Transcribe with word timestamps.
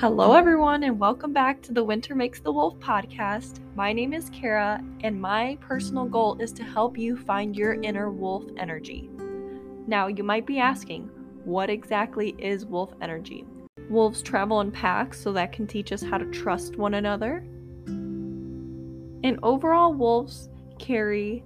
Hello, 0.00 0.34
everyone, 0.34 0.82
and 0.82 1.00
welcome 1.00 1.32
back 1.32 1.62
to 1.62 1.72
the 1.72 1.82
Winter 1.82 2.14
Makes 2.14 2.40
the 2.40 2.52
Wolf 2.52 2.78
podcast. 2.80 3.60
My 3.74 3.94
name 3.94 4.12
is 4.12 4.28
Kara, 4.28 4.84
and 5.02 5.18
my 5.18 5.56
personal 5.62 6.04
goal 6.04 6.36
is 6.38 6.52
to 6.52 6.62
help 6.62 6.98
you 6.98 7.16
find 7.16 7.56
your 7.56 7.80
inner 7.80 8.10
wolf 8.10 8.44
energy. 8.58 9.08
Now, 9.86 10.08
you 10.08 10.22
might 10.22 10.44
be 10.44 10.58
asking, 10.58 11.08
what 11.46 11.70
exactly 11.70 12.36
is 12.38 12.66
wolf 12.66 12.92
energy? 13.00 13.46
Wolves 13.88 14.20
travel 14.20 14.60
in 14.60 14.70
packs, 14.70 15.18
so 15.18 15.32
that 15.32 15.52
can 15.52 15.66
teach 15.66 15.92
us 15.92 16.02
how 16.02 16.18
to 16.18 16.26
trust 16.26 16.76
one 16.76 16.92
another. 16.92 17.36
And 17.86 19.38
overall, 19.42 19.94
wolves 19.94 20.50
carry 20.78 21.42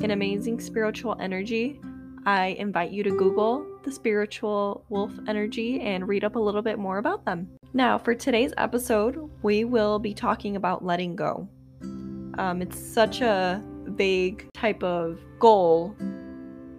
an 0.00 0.12
amazing 0.12 0.60
spiritual 0.60 1.14
energy. 1.20 1.78
I 2.24 2.56
invite 2.58 2.92
you 2.92 3.02
to 3.02 3.10
Google 3.10 3.66
the 3.82 3.90
spiritual 3.90 4.84
wolf 4.88 5.12
energy 5.26 5.80
and 5.80 6.06
read 6.06 6.22
up 6.22 6.36
a 6.36 6.38
little 6.38 6.62
bit 6.62 6.78
more 6.78 6.98
about 6.98 7.24
them. 7.24 7.50
Now, 7.74 7.98
for 7.98 8.14
today's 8.14 8.52
episode, 8.58 9.28
we 9.42 9.64
will 9.64 9.98
be 9.98 10.14
talking 10.14 10.54
about 10.54 10.84
letting 10.84 11.16
go. 11.16 11.48
Um, 12.38 12.62
it's 12.62 12.78
such 12.78 13.22
a 13.22 13.60
vague 13.86 14.46
type 14.54 14.84
of 14.84 15.18
goal 15.40 15.96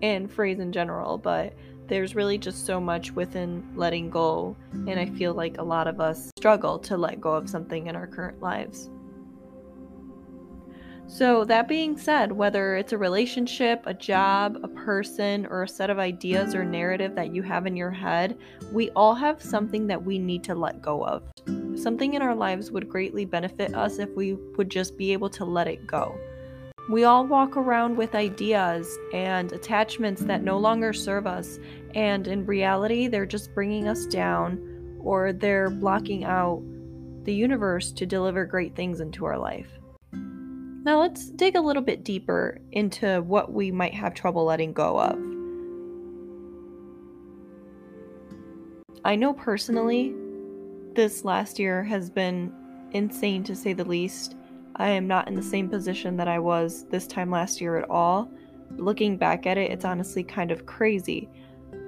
and 0.01 0.31
phrase 0.31 0.59
in 0.59 0.71
general, 0.71 1.17
but 1.17 1.53
there's 1.87 2.15
really 2.15 2.37
just 2.37 2.65
so 2.65 2.79
much 2.79 3.11
within 3.11 3.67
letting 3.75 4.09
go, 4.09 4.55
and 4.71 4.97
I 4.97 5.07
feel 5.07 5.33
like 5.33 5.57
a 5.57 5.63
lot 5.63 5.87
of 5.87 5.99
us 5.99 6.31
struggle 6.37 6.79
to 6.79 6.95
let 6.95 7.19
go 7.19 7.33
of 7.33 7.49
something 7.49 7.87
in 7.87 7.95
our 7.97 8.07
current 8.07 8.41
lives. 8.41 8.89
So, 11.05 11.43
that 11.45 11.67
being 11.67 11.97
said, 11.97 12.31
whether 12.31 12.75
it's 12.75 12.93
a 12.93 12.97
relationship, 12.97 13.83
a 13.85 13.93
job, 13.93 14.57
a 14.63 14.67
person, 14.67 15.45
or 15.45 15.63
a 15.63 15.67
set 15.67 15.89
of 15.89 15.99
ideas 15.99 16.55
or 16.55 16.63
narrative 16.63 17.13
that 17.15 17.35
you 17.35 17.43
have 17.43 17.67
in 17.67 17.75
your 17.75 17.91
head, 17.91 18.37
we 18.71 18.89
all 18.91 19.13
have 19.13 19.41
something 19.41 19.85
that 19.87 20.03
we 20.03 20.17
need 20.17 20.43
to 20.45 20.55
let 20.55 20.81
go 20.81 21.05
of. 21.05 21.23
Something 21.75 22.13
in 22.13 22.21
our 22.21 22.33
lives 22.33 22.71
would 22.71 22.89
greatly 22.89 23.25
benefit 23.25 23.75
us 23.75 23.99
if 23.99 24.09
we 24.15 24.33
would 24.33 24.69
just 24.69 24.97
be 24.97 25.11
able 25.11 25.29
to 25.31 25.45
let 25.45 25.67
it 25.67 25.85
go. 25.85 26.17
We 26.89 27.03
all 27.03 27.25
walk 27.25 27.57
around 27.57 27.95
with 27.95 28.15
ideas 28.15 28.97
and 29.13 29.51
attachments 29.51 30.21
that 30.23 30.43
no 30.43 30.57
longer 30.57 30.93
serve 30.93 31.27
us, 31.27 31.59
and 31.95 32.27
in 32.27 32.45
reality, 32.45 33.07
they're 33.07 33.25
just 33.25 33.53
bringing 33.53 33.87
us 33.87 34.05
down 34.05 34.97
or 34.99 35.33
they're 35.33 35.69
blocking 35.69 36.23
out 36.23 36.61
the 37.23 37.33
universe 37.33 37.91
to 37.91 38.05
deliver 38.05 38.45
great 38.45 38.75
things 38.75 38.99
into 38.99 39.25
our 39.25 39.37
life. 39.37 39.79
Now 40.85 40.99
let's 40.99 41.29
dig 41.29 41.55
a 41.55 41.61
little 41.61 41.81
bit 41.81 42.03
deeper 42.03 42.59
into 42.73 43.21
what 43.21 43.53
we 43.53 43.71
might 43.71 43.93
have 43.93 44.13
trouble 44.13 44.43
letting 44.43 44.73
go 44.73 44.99
of. 44.99 45.17
I 49.05 49.15
know 49.15 49.33
personally, 49.33 50.13
this 50.93 51.23
last 51.23 51.57
year 51.57 51.83
has 51.83 52.09
been 52.09 52.51
insane 52.91 53.43
to 53.45 53.55
say 53.55 53.71
the 53.71 53.85
least. 53.85 54.35
I 54.75 54.89
am 54.89 55.07
not 55.07 55.29
in 55.29 55.35
the 55.35 55.43
same 55.43 55.69
position 55.69 56.17
that 56.17 56.27
I 56.27 56.39
was 56.39 56.85
this 56.89 57.07
time 57.07 57.31
last 57.31 57.61
year 57.61 57.77
at 57.77 57.89
all. 57.89 58.29
Looking 58.75 59.15
back 59.15 59.47
at 59.47 59.57
it, 59.57 59.71
it's 59.71 59.85
honestly 59.85 60.23
kind 60.23 60.51
of 60.51 60.65
crazy. 60.65 61.29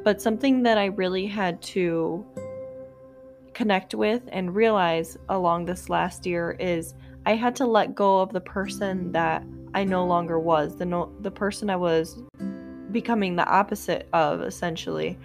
But 0.05 0.21
something 0.21 0.63
that 0.63 0.77
I 0.77 0.85
really 0.85 1.25
had 1.25 1.61
to 1.63 2.25
connect 3.53 3.93
with 3.93 4.21
and 4.31 4.55
realize 4.55 5.17
along 5.29 5.65
this 5.65 5.89
last 5.89 6.25
year 6.25 6.55
is 6.59 6.93
I 7.25 7.35
had 7.35 7.55
to 7.57 7.65
let 7.65 7.95
go 7.95 8.19
of 8.21 8.31
the 8.31 8.41
person 8.41 9.11
that 9.13 9.43
I 9.73 9.83
no 9.83 10.05
longer 10.05 10.39
was, 10.39 10.77
the 10.77 10.85
no, 10.85 11.11
the 11.21 11.31
person 11.31 11.69
I 11.69 11.75
was 11.75 12.21
becoming 12.91 13.35
the 13.35 13.47
opposite 13.47 14.07
of 14.13 14.41
essentially. 14.41 15.17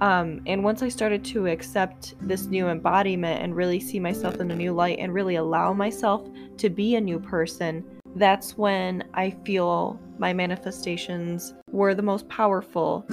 Um, 0.00 0.42
and 0.46 0.64
once 0.64 0.82
I 0.82 0.88
started 0.88 1.24
to 1.26 1.46
accept 1.46 2.14
this 2.20 2.46
new 2.46 2.68
embodiment 2.68 3.42
and 3.42 3.54
really 3.54 3.78
see 3.78 4.00
myself 4.00 4.40
in 4.40 4.50
a 4.50 4.56
new 4.56 4.72
light 4.72 4.98
and 4.98 5.14
really 5.14 5.36
allow 5.36 5.72
myself 5.72 6.28
to 6.58 6.68
be 6.68 6.96
a 6.96 7.00
new 7.00 7.20
person, 7.20 7.84
that's 8.16 8.58
when 8.58 9.04
I 9.14 9.30
feel 9.44 9.98
my 10.18 10.32
manifestations 10.32 11.54
were 11.70 11.94
the 11.94 12.02
most 12.02 12.28
powerful. 12.28 13.06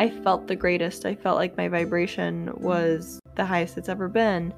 I 0.00 0.10
felt 0.22 0.48
the 0.48 0.56
greatest. 0.56 1.06
I 1.06 1.14
felt 1.14 1.36
like 1.36 1.56
my 1.56 1.68
vibration 1.68 2.50
was 2.56 3.20
the 3.36 3.44
highest 3.44 3.78
it's 3.78 3.88
ever 3.88 4.08
been. 4.08 4.52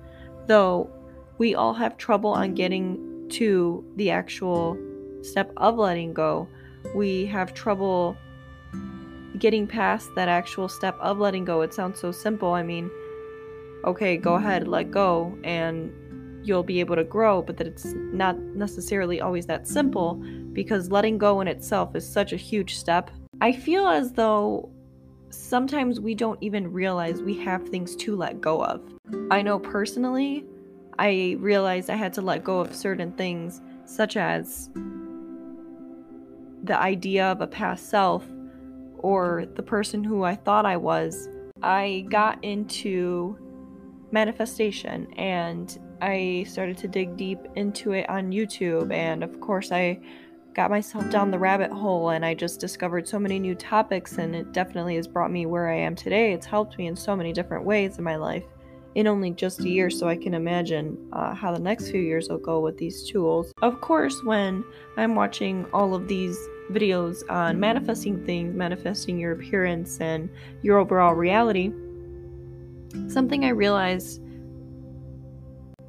Though 0.46 0.90
we 1.38 1.54
all 1.54 1.74
have 1.74 1.98
trouble 1.98 2.30
on 2.30 2.54
getting 2.54 3.15
to 3.30 3.84
the 3.96 4.10
actual 4.10 4.78
step 5.22 5.52
of 5.56 5.76
letting 5.76 6.12
go, 6.12 6.48
we 6.94 7.26
have 7.26 7.54
trouble 7.54 8.16
getting 9.38 9.66
past 9.66 10.14
that 10.14 10.28
actual 10.28 10.68
step 10.68 10.96
of 11.00 11.18
letting 11.18 11.44
go. 11.44 11.62
It 11.62 11.74
sounds 11.74 12.00
so 12.00 12.12
simple. 12.12 12.52
I 12.52 12.62
mean, 12.62 12.90
okay, 13.84 14.16
go 14.16 14.32
mm-hmm. 14.32 14.46
ahead, 14.46 14.68
let 14.68 14.90
go, 14.90 15.36
and 15.44 15.92
you'll 16.46 16.62
be 16.62 16.80
able 16.80 16.96
to 16.96 17.04
grow, 17.04 17.42
but 17.42 17.56
that 17.56 17.66
it's 17.66 17.92
not 17.94 18.38
necessarily 18.38 19.20
always 19.20 19.46
that 19.46 19.66
simple 19.66 20.14
because 20.52 20.90
letting 20.90 21.18
go 21.18 21.40
in 21.40 21.48
itself 21.48 21.94
is 21.96 22.08
such 22.08 22.32
a 22.32 22.36
huge 22.36 22.76
step. 22.76 23.10
I 23.40 23.52
feel 23.52 23.86
as 23.86 24.12
though 24.12 24.70
sometimes 25.30 26.00
we 26.00 26.14
don't 26.14 26.38
even 26.42 26.72
realize 26.72 27.20
we 27.20 27.36
have 27.38 27.68
things 27.68 27.96
to 27.96 28.16
let 28.16 28.40
go 28.40 28.64
of. 28.64 28.80
I 29.30 29.42
know 29.42 29.58
personally, 29.58 30.44
I 30.98 31.36
realized 31.38 31.90
I 31.90 31.96
had 31.96 32.12
to 32.14 32.22
let 32.22 32.44
go 32.44 32.60
of 32.60 32.74
certain 32.74 33.12
things, 33.12 33.60
such 33.84 34.16
as 34.16 34.70
the 36.62 36.78
idea 36.78 37.26
of 37.26 37.40
a 37.40 37.46
past 37.46 37.88
self 37.90 38.24
or 38.98 39.44
the 39.54 39.62
person 39.62 40.02
who 40.02 40.24
I 40.24 40.34
thought 40.34 40.66
I 40.66 40.76
was. 40.76 41.28
I 41.62 42.06
got 42.08 42.42
into 42.42 43.38
manifestation 44.10 45.12
and 45.14 45.78
I 46.00 46.44
started 46.48 46.76
to 46.78 46.88
dig 46.88 47.16
deep 47.16 47.38
into 47.56 47.92
it 47.92 48.08
on 48.08 48.32
YouTube. 48.32 48.92
And 48.92 49.22
of 49.22 49.40
course, 49.40 49.72
I 49.72 50.00
got 50.54 50.70
myself 50.70 51.08
down 51.10 51.30
the 51.30 51.38
rabbit 51.38 51.70
hole 51.70 52.10
and 52.10 52.24
I 52.24 52.34
just 52.34 52.58
discovered 52.58 53.06
so 53.06 53.18
many 53.18 53.38
new 53.38 53.54
topics, 53.54 54.16
and 54.16 54.34
it 54.34 54.52
definitely 54.52 54.96
has 54.96 55.06
brought 55.06 55.30
me 55.30 55.44
where 55.44 55.68
I 55.68 55.76
am 55.76 55.94
today. 55.94 56.32
It's 56.32 56.46
helped 56.46 56.78
me 56.78 56.86
in 56.86 56.96
so 56.96 57.14
many 57.14 57.32
different 57.32 57.64
ways 57.64 57.98
in 57.98 58.04
my 58.04 58.16
life 58.16 58.44
in 58.96 59.06
only 59.06 59.30
just 59.30 59.60
a 59.60 59.68
year, 59.68 59.90
so 59.90 60.08
I 60.08 60.16
can 60.16 60.32
imagine 60.32 60.96
uh, 61.12 61.34
how 61.34 61.52
the 61.52 61.60
next 61.60 61.90
few 61.90 62.00
years 62.00 62.30
will 62.30 62.38
go 62.38 62.60
with 62.60 62.78
these 62.78 63.04
tools. 63.04 63.52
Of 63.60 63.82
course, 63.82 64.24
when 64.24 64.64
I'm 64.96 65.14
watching 65.14 65.66
all 65.74 65.94
of 65.94 66.08
these 66.08 66.38
videos 66.72 67.22
on 67.30 67.60
manifesting 67.60 68.24
things, 68.24 68.56
manifesting 68.56 69.18
your 69.18 69.32
appearance, 69.32 70.00
and 70.00 70.30
your 70.62 70.78
overall 70.78 71.12
reality, 71.12 71.72
something 73.06 73.44
I 73.44 73.50
realized 73.50 74.22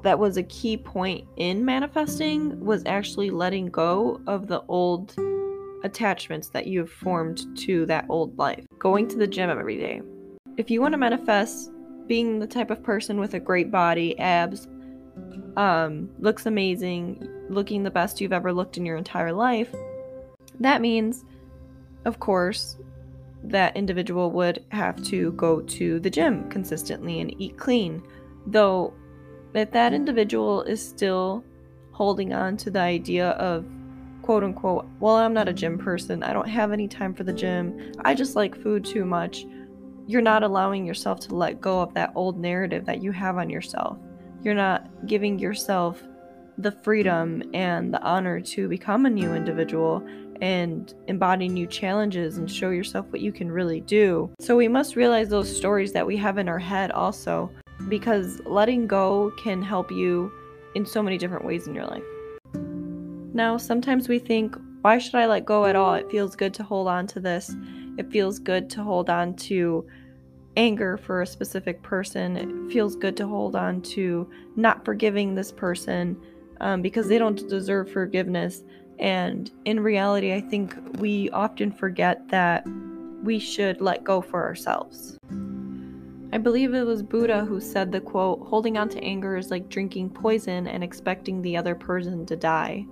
that 0.02 0.18
was 0.18 0.36
a 0.36 0.42
key 0.42 0.76
point 0.76 1.26
in 1.36 1.64
manifesting 1.64 2.62
was 2.62 2.82
actually 2.84 3.30
letting 3.30 3.68
go 3.68 4.20
of 4.26 4.48
the 4.48 4.60
old 4.68 5.16
attachments 5.82 6.50
that 6.50 6.66
you 6.66 6.80
have 6.80 6.92
formed 6.92 7.40
to 7.56 7.86
that 7.86 8.04
old 8.10 8.38
life. 8.38 8.66
Going 8.78 9.08
to 9.08 9.16
the 9.16 9.26
gym 9.26 9.48
every 9.48 9.78
day. 9.78 10.02
If 10.58 10.70
you 10.70 10.82
want 10.82 10.92
to 10.92 10.98
manifest 10.98 11.70
being 12.08 12.38
the 12.38 12.46
type 12.46 12.70
of 12.70 12.82
person 12.82 13.20
with 13.20 13.34
a 13.34 13.40
great 13.40 13.70
body, 13.70 14.18
abs, 14.18 14.66
um, 15.56 16.08
looks 16.18 16.46
amazing, 16.46 17.28
looking 17.48 17.82
the 17.82 17.90
best 17.90 18.20
you've 18.20 18.32
ever 18.32 18.52
looked 18.52 18.76
in 18.76 18.86
your 18.86 18.96
entire 18.96 19.32
life, 19.32 19.74
that 20.60 20.80
means, 20.80 21.24
of 22.04 22.18
course, 22.18 22.78
that 23.44 23.76
individual 23.76 24.30
would 24.32 24.64
have 24.70 25.00
to 25.04 25.32
go 25.32 25.60
to 25.60 26.00
the 26.00 26.10
gym 26.10 26.48
consistently 26.50 27.20
and 27.20 27.40
eat 27.40 27.56
clean. 27.56 28.02
Though, 28.46 28.94
if 29.54 29.70
that 29.72 29.94
individual 29.94 30.62
is 30.62 30.86
still 30.86 31.44
holding 31.92 32.32
on 32.32 32.56
to 32.58 32.70
the 32.70 32.80
idea 32.80 33.30
of 33.30 33.64
quote 34.22 34.44
unquote, 34.44 34.86
well, 35.00 35.16
I'm 35.16 35.32
not 35.32 35.48
a 35.48 35.52
gym 35.52 35.78
person, 35.78 36.22
I 36.22 36.32
don't 36.32 36.48
have 36.48 36.70
any 36.70 36.86
time 36.86 37.14
for 37.14 37.24
the 37.24 37.32
gym, 37.32 37.92
I 38.04 38.14
just 38.14 38.36
like 38.36 38.60
food 38.60 38.84
too 38.84 39.04
much, 39.04 39.46
you're 40.08 40.22
not 40.22 40.42
allowing 40.42 40.86
yourself 40.86 41.20
to 41.20 41.34
let 41.34 41.60
go 41.60 41.80
of 41.82 41.92
that 41.92 42.10
old 42.14 42.40
narrative 42.40 42.86
that 42.86 43.02
you 43.02 43.12
have 43.12 43.36
on 43.36 43.50
yourself. 43.50 43.98
You're 44.42 44.54
not 44.54 44.88
giving 45.06 45.38
yourself 45.38 46.02
the 46.56 46.72
freedom 46.72 47.42
and 47.52 47.92
the 47.92 48.02
honor 48.02 48.40
to 48.40 48.68
become 48.68 49.04
a 49.04 49.10
new 49.10 49.34
individual 49.34 50.04
and 50.40 50.94
embody 51.08 51.46
new 51.46 51.66
challenges 51.66 52.38
and 52.38 52.50
show 52.50 52.70
yourself 52.70 53.04
what 53.10 53.20
you 53.20 53.32
can 53.32 53.52
really 53.52 53.82
do. 53.82 54.30
So 54.40 54.56
we 54.56 54.66
must 54.66 54.96
realize 54.96 55.28
those 55.28 55.54
stories 55.54 55.92
that 55.92 56.06
we 56.06 56.16
have 56.16 56.38
in 56.38 56.48
our 56.48 56.58
head 56.58 56.90
also 56.90 57.50
because 57.88 58.40
letting 58.46 58.86
go 58.86 59.30
can 59.38 59.62
help 59.62 59.90
you 59.90 60.32
in 60.74 60.86
so 60.86 61.02
many 61.02 61.18
different 61.18 61.44
ways 61.44 61.66
in 61.66 61.74
your 61.74 61.86
life. 61.86 62.02
Now, 63.34 63.58
sometimes 63.58 64.08
we 64.08 64.18
think, 64.18 64.56
why 64.80 64.96
should 64.96 65.16
I 65.16 65.26
let 65.26 65.44
go 65.44 65.66
at 65.66 65.76
all? 65.76 65.92
It 65.94 66.10
feels 66.10 66.34
good 66.34 66.54
to 66.54 66.62
hold 66.62 66.88
on 66.88 67.06
to 67.08 67.20
this. 67.20 67.54
It 67.98 68.10
feels 68.10 68.38
good 68.38 68.70
to 68.70 68.82
hold 68.82 69.10
on 69.10 69.34
to 69.34 69.84
anger 70.56 70.96
for 70.96 71.20
a 71.20 71.26
specific 71.26 71.82
person. 71.82 72.36
It 72.36 72.72
feels 72.72 72.96
good 72.96 73.16
to 73.18 73.26
hold 73.26 73.56
on 73.56 73.82
to 73.82 74.30
not 74.56 74.84
forgiving 74.84 75.34
this 75.34 75.52
person 75.52 76.16
um, 76.60 76.80
because 76.80 77.08
they 77.08 77.18
don't 77.18 77.48
deserve 77.48 77.90
forgiveness. 77.90 78.62
And 78.98 79.50
in 79.64 79.80
reality, 79.80 80.32
I 80.32 80.40
think 80.40 80.74
we 80.98 81.28
often 81.30 81.70
forget 81.72 82.28
that 82.28 82.64
we 83.22 83.38
should 83.38 83.80
let 83.80 84.04
go 84.04 84.20
for 84.20 84.44
ourselves. 84.44 85.18
I 86.32 86.38
believe 86.38 86.74
it 86.74 86.84
was 86.84 87.02
Buddha 87.02 87.44
who 87.44 87.60
said 87.60 87.90
the 87.90 88.00
quote, 88.00 88.46
holding 88.46 88.76
on 88.78 88.88
to 88.90 89.02
anger 89.02 89.36
is 89.36 89.50
like 89.50 89.68
drinking 89.68 90.10
poison 90.10 90.68
and 90.68 90.84
expecting 90.84 91.42
the 91.42 91.56
other 91.56 91.74
person 91.74 92.26
to 92.26 92.36
die. 92.36 92.86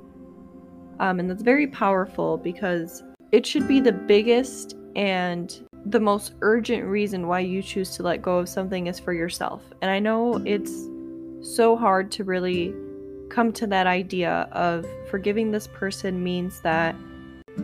Um, 0.99 1.20
and 1.20 1.29
that's 1.29 1.43
very 1.43 1.67
powerful 1.67 2.38
because 2.38 3.02
it 3.32 3.44
should 3.44 3.69
be 3.69 3.81
the 3.81 3.93
biggest 3.93 4.76
and 4.97 5.61
the 5.85 6.01
most 6.01 6.35
urgent 6.41 6.85
reason 6.85 7.29
why 7.29 7.41
you 7.41 7.63
choose 7.63 7.91
to 7.91 8.03
let 8.03 8.23
go 8.23 8.39
of 8.39 8.49
something 8.49 8.89
is 8.89 8.99
for 8.99 9.13
yourself. 9.13 9.63
And 9.83 9.91
I 9.91 10.01
know 10.01 10.43
it's 10.45 10.89
so 11.43 11.77
hard 11.77 12.11
to 12.13 12.25
really 12.25 12.75
come 13.29 13.53
to 13.53 13.67
that 13.69 13.87
idea 13.87 14.49
of 14.53 14.87
forgiving 15.11 15.53
this 15.53 15.69
person 15.69 16.25
means 16.25 16.61
that 16.63 16.97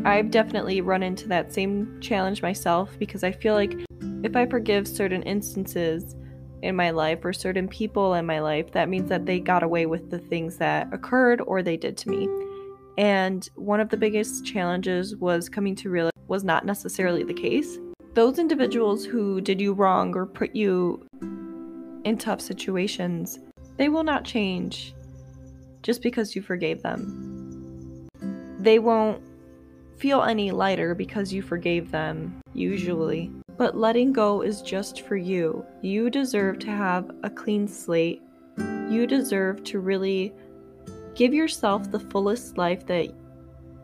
I've 0.05 0.31
definitely 0.31 0.83
run 0.83 1.03
into 1.03 1.27
that 1.29 1.53
same 1.53 1.99
challenge 2.01 2.43
myself 2.43 2.91
because 2.99 3.25
I 3.25 3.33
feel 3.33 3.55
like 3.55 3.77
if 4.23 4.37
I 4.37 4.47
forgive 4.47 4.87
certain 4.87 5.23
instances 5.23 6.15
in 6.63 6.77
my 6.77 6.91
life 6.91 7.25
or 7.25 7.33
certain 7.33 7.67
people 7.67 8.15
in 8.15 8.27
my 8.27 8.41
life, 8.41 8.71
that 8.73 8.89
means 8.89 9.09
that 9.09 9.27
they 9.27 9.41
got 9.41 9.63
away 9.63 9.87
with 9.87 10.11
the 10.11 10.19
things 10.19 10.59
that 10.59 10.93
occurred 10.93 11.41
or 11.41 11.63
they 11.63 11.77
did 11.77 11.97
to 11.99 12.11
me. 12.11 12.29
And 12.99 13.49
one 13.55 13.81
of 13.81 13.89
the 13.89 13.97
biggest 13.97 14.45
challenges 14.45 15.17
was 15.17 15.49
coming 15.49 15.75
to 15.77 15.91
realize 15.91 16.12
was 16.33 16.43
not 16.45 16.65
necessarily 16.65 17.23
the 17.23 17.35
case. 17.35 17.79
Those 18.15 18.39
individuals 18.39 19.05
who 19.05 19.39
did 19.43 19.61
you 19.61 19.75
wrong 19.75 20.17
or 20.17 20.25
put 20.25 20.57
you 20.57 21.07
in 22.05 22.17
tough 22.17 22.41
situations, 22.41 23.39
they 23.77 23.91
will 23.91 24.03
not 24.03 24.25
change 24.25 24.95
just 25.83 26.01
because 26.01 26.35
you 26.35 26.41
forgave 26.41 26.83
them. 26.83 28.09
They 28.59 28.79
won't 28.79 29.23
feel 29.99 30.23
any 30.23 30.53
lighter 30.53 30.95
because 30.95 31.35
you 31.35 31.43
forgave 31.43 31.91
them, 31.91 32.41
usually. 32.55 33.31
But 33.59 33.77
letting 33.77 34.15
go 34.15 34.41
is 34.41 34.63
just 34.63 35.03
for 35.03 35.17
you. 35.17 35.67
You 35.83 36.09
deserve 36.09 36.61
to 36.61 36.71
have 36.71 37.11
a 37.23 37.29
clean 37.29 37.69
slate. 37.69 38.23
You 38.89 39.07
deserve 39.07 39.65
to 39.65 39.81
really 39.81 40.33
give 41.15 41.35
yourself 41.35 41.91
the 41.91 42.01
fullest 42.01 42.57
life 42.57 42.87
that 42.87 43.09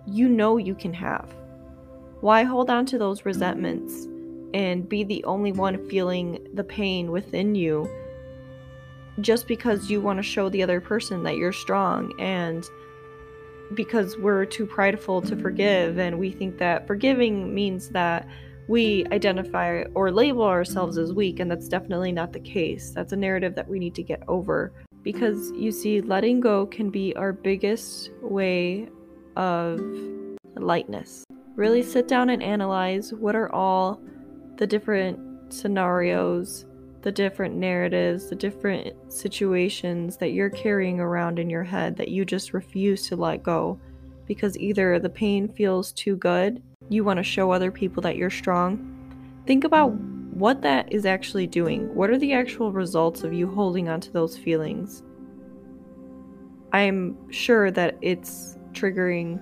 you 0.07 0.31
know 0.31 0.57
you 0.57 0.75
can 0.75 0.95
have. 0.95 1.29
Why 2.21 2.43
hold 2.43 2.69
on 2.71 2.85
to 2.87 2.99
those 2.99 3.25
resentments 3.25 4.09
and 4.55 4.89
be 4.89 5.05
the 5.05 5.23
only 5.25 5.53
one 5.53 5.89
feeling 5.89 6.47
the 6.55 6.65
pain 6.65 7.11
within 7.11 7.55
you 7.55 7.89
just 9.21 9.47
because 9.47 9.91
you 9.91 10.01
want 10.01 10.19
to 10.19 10.23
show 10.23 10.49
the 10.49 10.63
other 10.63 10.81
person 10.81 11.23
that 11.25 11.37
you're 11.37 11.53
strong 11.53 12.13
and 12.21 12.65
because 13.75 14.17
we're 14.17 14.45
too 14.45 14.67
prideful 14.67 15.21
to 15.21 15.37
forgive 15.37 15.99
and 15.99 16.19
we 16.19 16.31
think 16.31 16.59
that 16.59 16.87
forgiving 16.87 17.55
means 17.55 17.91
that 17.91 18.27
we 18.69 19.07
identify 19.13 19.83
or 19.95 20.11
label 20.11 20.43
ourselves 20.43 20.99
as 20.99 21.13
weak 21.13 21.41
and 21.41 21.51
that's 21.51 21.69
definitely 21.69 22.13
not 22.13 22.33
the 22.33 22.41
case. 22.41 22.91
That's 22.91 23.13
a 23.13 23.17
narrative 23.17 23.55
that 23.55 23.69
we 23.69 23.79
need 23.79 23.95
to 23.97 24.03
get 24.03 24.23
over 24.29 24.73
because 25.03 25.51
you 25.53 25.73
see 25.73 26.01
letting 26.01 26.41
go 26.41 26.67
can 26.67 26.91
be 26.91 27.15
our 27.17 27.33
biggest 27.33 28.11
way 28.23 28.89
of 29.37 29.81
lightness. 30.63 31.25
Really 31.57 31.83
sit 31.83 32.09
down 32.09 32.31
and 32.31 32.43
analyze 32.43 33.13
what 33.13 33.35
are 33.35 33.53
all 33.53 34.01
the 34.57 34.67
different 34.67 35.53
scenarios 35.53 36.67
the 37.03 37.13
different 37.13 37.55
narratives, 37.55 38.29
the 38.29 38.37
different 38.37 38.95
situations 39.13 40.17
that 40.17 40.33
you're 40.33 40.51
carrying 40.51 41.01
around 41.01 41.39
in 41.39 41.49
your 41.49 41.65
head 41.65 41.97
that 41.97 42.09
you 42.09 42.25
just 42.25 42.53
refuse 42.53 43.07
to 43.09 43.17
let 43.17 43.43
go 43.43 43.79
because 44.27 44.59
either 44.59 44.99
the 44.99 45.09
pain 45.09 45.49
feels 45.49 45.93
too 45.93 46.17
good, 46.17 46.63
you 46.91 47.03
want 47.05 47.17
to 47.17 47.23
show 47.23 47.51
other 47.51 47.71
people 47.71 48.03
that 48.03 48.17
you're 48.17 48.31
strong. 48.31 48.95
Think 49.47 49.65
about 49.65 49.93
what 49.93 50.61
that 50.63 50.93
is 50.93 51.07
actually 51.07 51.47
doing. 51.47 51.95
What 51.95 52.11
are 52.11 52.19
the 52.19 52.35
actual 52.35 52.73
results 52.73 53.25
of 53.25 53.33
you 53.33 53.49
holding 53.49 53.89
on 53.89 54.01
to 54.03 54.13
those 54.13 54.37
feelings? 54.37 55.03
I'm 56.73 57.17
sure 57.33 57.71
that 57.71 57.97
it's 58.03 58.59
triggering 58.73 59.41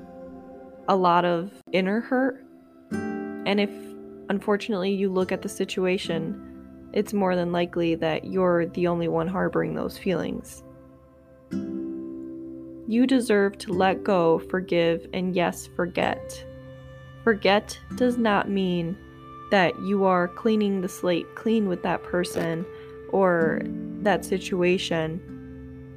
a 0.88 0.96
lot 0.96 1.24
of 1.24 1.52
inner 1.72 2.00
hurt. 2.00 2.44
And 2.90 3.60
if 3.60 3.70
unfortunately 4.28 4.92
you 4.92 5.10
look 5.10 5.30
at 5.32 5.42
the 5.42 5.48
situation 5.48 6.46
it's 6.96 7.12
more 7.12 7.36
than 7.36 7.52
likely 7.52 7.94
that 7.96 8.24
you're 8.24 8.66
the 8.66 8.86
only 8.86 9.06
one 9.06 9.28
harboring 9.28 9.74
those 9.74 9.98
feelings. 9.98 10.62
You 12.88 13.06
deserve 13.06 13.58
to 13.58 13.72
let 13.74 14.02
go, 14.02 14.38
forgive, 14.38 15.06
and 15.12 15.36
yes, 15.36 15.68
forget. 15.76 16.42
Forget 17.22 17.78
does 17.96 18.16
not 18.16 18.48
mean 18.48 18.96
that 19.50 19.78
you 19.82 20.04
are 20.04 20.26
cleaning 20.26 20.80
the 20.80 20.88
slate 20.88 21.26
clean 21.34 21.68
with 21.68 21.82
that 21.82 22.02
person 22.02 22.64
or 23.10 23.60
that 24.00 24.24
situation. 24.24 25.20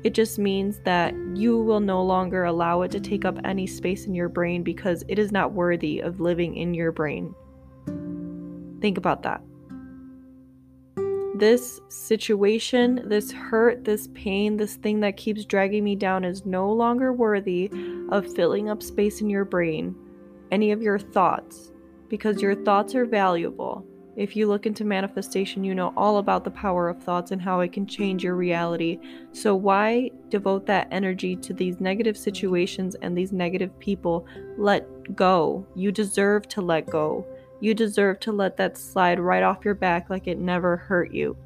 It 0.03 0.13
just 0.13 0.39
means 0.39 0.79
that 0.85 1.13
you 1.35 1.61
will 1.61 1.81
no 1.81 2.03
longer 2.03 2.45
allow 2.45 2.81
it 2.83 2.91
to 2.91 2.99
take 2.99 3.25
up 3.25 3.37
any 3.43 3.67
space 3.67 4.05
in 4.05 4.15
your 4.15 4.29
brain 4.29 4.63
because 4.63 5.03
it 5.07 5.19
is 5.19 5.31
not 5.31 5.51
worthy 5.51 5.99
of 5.99 6.19
living 6.19 6.55
in 6.55 6.73
your 6.73 6.91
brain. 6.91 7.35
Think 8.81 8.97
about 8.97 9.23
that 9.23 9.41
this 11.39 11.79
situation, 11.87 13.01
this 13.05 13.31
hurt, 13.31 13.85
this 13.85 14.07
pain, 14.13 14.57
this 14.57 14.75
thing 14.75 14.99
that 14.99 15.17
keeps 15.17 15.45
dragging 15.45 15.83
me 15.83 15.95
down 15.95 16.25
is 16.25 16.45
no 16.45 16.71
longer 16.71 17.13
worthy 17.13 17.71
of 18.09 18.31
filling 18.35 18.69
up 18.69 18.83
space 18.83 19.21
in 19.21 19.29
your 19.29 19.45
brain, 19.45 19.95
any 20.51 20.71
of 20.71 20.81
your 20.81 20.99
thoughts, 20.99 21.71
because 22.09 22.41
your 22.41 22.55
thoughts 22.55 22.93
are 22.93 23.05
valuable. 23.05 23.85
If 24.19 24.35
you 24.35 24.49
look 24.49 24.65
into 24.65 24.83
manifestation, 24.83 25.63
you 25.63 25.73
know 25.73 25.93
all 25.95 26.17
about 26.17 26.43
the 26.43 26.51
power 26.51 26.89
of 26.89 27.01
thoughts 27.01 27.31
and 27.31 27.41
how 27.41 27.61
it 27.61 27.71
can 27.71 27.87
change 27.87 28.21
your 28.21 28.35
reality. 28.35 28.99
So, 29.31 29.55
why 29.55 30.11
devote 30.27 30.65
that 30.65 30.89
energy 30.91 31.37
to 31.37 31.53
these 31.53 31.79
negative 31.79 32.17
situations 32.17 32.97
and 33.01 33.17
these 33.17 33.31
negative 33.31 33.79
people? 33.79 34.27
Let 34.57 35.15
go. 35.15 35.65
You 35.73 35.93
deserve 35.93 36.49
to 36.49 36.61
let 36.61 36.87
go. 36.87 37.25
You 37.61 37.73
deserve 37.73 38.19
to 38.19 38.33
let 38.33 38.57
that 38.57 38.77
slide 38.77 39.21
right 39.21 39.41
off 39.41 39.63
your 39.63 39.73
back 39.73 40.09
like 40.09 40.27
it 40.27 40.37
never 40.37 40.75
hurt 40.75 41.13
you. 41.13 41.37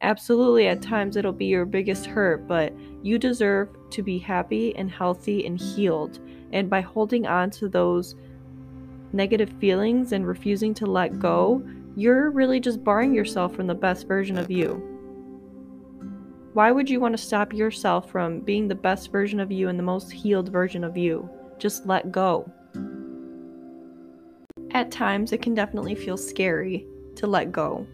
Absolutely, 0.00 0.68
at 0.68 0.80
times 0.80 1.16
it'll 1.16 1.32
be 1.32 1.46
your 1.46 1.64
biggest 1.64 2.06
hurt, 2.06 2.46
but 2.46 2.72
you 3.02 3.18
deserve 3.18 3.68
to 3.90 4.00
be 4.00 4.18
happy 4.18 4.76
and 4.76 4.92
healthy 4.92 5.44
and 5.44 5.60
healed. 5.60 6.20
And 6.52 6.70
by 6.70 6.82
holding 6.82 7.26
on 7.26 7.50
to 7.50 7.68
those 7.68 8.14
negative 9.14 9.50
feelings 9.60 10.12
and 10.12 10.26
refusing 10.26 10.74
to 10.74 10.86
let 10.86 11.18
go, 11.18 11.64
you're 11.96 12.30
really 12.30 12.60
just 12.60 12.84
barring 12.84 13.14
yourself 13.14 13.54
from 13.54 13.66
the 13.66 13.74
best 13.74 14.08
version 14.08 14.36
of 14.36 14.50
you. 14.50 14.90
Why 16.52 16.70
would 16.70 16.90
you 16.90 17.00
want 17.00 17.16
to 17.16 17.22
stop 17.22 17.52
yourself 17.52 18.10
from 18.10 18.40
being 18.40 18.68
the 18.68 18.74
best 18.74 19.10
version 19.10 19.40
of 19.40 19.50
you 19.50 19.68
and 19.68 19.78
the 19.78 19.82
most 19.82 20.12
healed 20.12 20.50
version 20.50 20.84
of 20.84 20.96
you? 20.96 21.28
Just 21.58 21.86
let 21.86 22.12
go. 22.12 22.50
At 24.70 24.90
times, 24.90 25.32
it 25.32 25.40
can 25.40 25.54
definitely 25.54 25.94
feel 25.94 26.16
scary 26.16 26.86
to 27.16 27.26
let 27.26 27.52
go. 27.52 27.86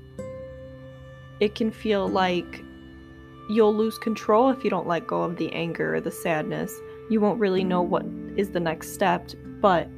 It 1.40 1.54
can 1.54 1.70
feel 1.70 2.08
like 2.08 2.62
you'll 3.50 3.74
lose 3.74 3.98
control 3.98 4.50
if 4.50 4.62
you 4.64 4.70
don't 4.70 4.86
let 4.86 5.06
go 5.06 5.22
of 5.22 5.36
the 5.36 5.52
anger 5.52 5.94
or 5.94 6.00
the 6.00 6.10
sadness. 6.10 6.72
You 7.10 7.20
won't 7.20 7.40
really 7.40 7.64
know 7.64 7.82
what 7.82 8.06
is 8.36 8.50
the 8.50 8.60
next 8.60 8.92
step, 8.92 9.30
but 9.60 9.88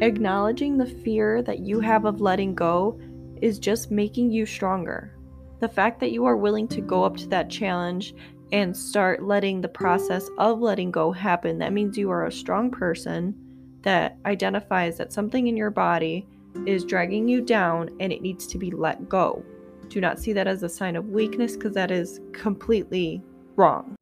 acknowledging 0.00 0.76
the 0.76 0.86
fear 0.86 1.42
that 1.42 1.60
you 1.60 1.80
have 1.80 2.04
of 2.04 2.20
letting 2.20 2.54
go 2.54 2.98
is 3.40 3.58
just 3.58 3.90
making 3.90 4.30
you 4.30 4.46
stronger. 4.46 5.16
The 5.60 5.68
fact 5.68 6.00
that 6.00 6.12
you 6.12 6.24
are 6.24 6.36
willing 6.36 6.68
to 6.68 6.80
go 6.80 7.04
up 7.04 7.16
to 7.18 7.28
that 7.28 7.50
challenge 7.50 8.14
and 8.52 8.76
start 8.76 9.22
letting 9.22 9.60
the 9.60 9.68
process 9.68 10.28
of 10.38 10.60
letting 10.60 10.90
go 10.90 11.12
happen, 11.12 11.58
that 11.58 11.72
means 11.72 11.96
you 11.96 12.10
are 12.10 12.26
a 12.26 12.32
strong 12.32 12.70
person 12.70 13.34
that 13.82 14.18
identifies 14.26 14.98
that 14.98 15.12
something 15.12 15.46
in 15.46 15.56
your 15.56 15.70
body 15.70 16.26
is 16.66 16.84
dragging 16.84 17.28
you 17.28 17.40
down 17.40 17.90
and 18.00 18.12
it 18.12 18.22
needs 18.22 18.46
to 18.46 18.58
be 18.58 18.70
let 18.70 19.08
go. 19.08 19.44
Do 19.88 20.00
not 20.00 20.18
see 20.18 20.32
that 20.32 20.46
as 20.46 20.62
a 20.62 20.68
sign 20.68 20.96
of 20.96 21.08
weakness 21.08 21.56
because 21.56 21.74
that 21.74 21.90
is 21.90 22.20
completely 22.32 23.22
wrong. 23.56 23.96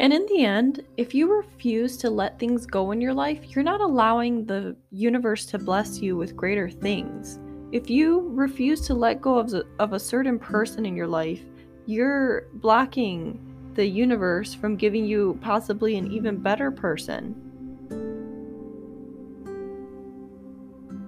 And 0.00 0.12
in 0.12 0.26
the 0.26 0.44
end, 0.44 0.84
if 0.96 1.14
you 1.14 1.32
refuse 1.32 1.96
to 1.98 2.10
let 2.10 2.38
things 2.38 2.66
go 2.66 2.90
in 2.90 3.00
your 3.00 3.14
life, 3.14 3.54
you're 3.54 3.62
not 3.62 3.80
allowing 3.80 4.46
the 4.46 4.74
universe 4.90 5.46
to 5.46 5.58
bless 5.58 6.00
you 6.00 6.16
with 6.16 6.34
greater 6.34 6.68
things. 6.68 7.38
If 7.70 7.88
you 7.88 8.28
refuse 8.30 8.80
to 8.88 8.94
let 8.94 9.20
go 9.20 9.38
of, 9.38 9.54
of 9.78 9.92
a 9.92 10.00
certain 10.00 10.38
person 10.38 10.84
in 10.84 10.96
your 10.96 11.06
life, 11.06 11.42
you're 11.86 12.48
blocking 12.54 13.38
the 13.74 13.86
universe 13.86 14.54
from 14.54 14.74
giving 14.74 15.04
you 15.04 15.38
possibly 15.42 15.96
an 15.96 16.10
even 16.10 16.38
better 16.38 16.72
person. 16.72 17.50